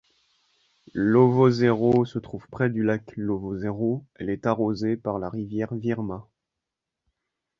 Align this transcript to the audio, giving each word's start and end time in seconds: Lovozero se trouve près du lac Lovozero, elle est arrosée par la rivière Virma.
Lovozero 0.95 2.05
se 2.05 2.17
trouve 2.17 2.47
près 2.47 2.71
du 2.71 2.81
lac 2.81 3.15
Lovozero, 3.17 4.03
elle 4.15 4.31
est 4.31 4.47
arrosée 4.47 4.97
par 4.97 5.19
la 5.19 5.29
rivière 5.29 5.75
Virma. 5.75 6.27